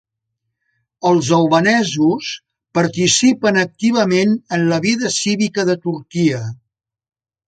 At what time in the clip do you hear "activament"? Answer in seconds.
3.63-4.33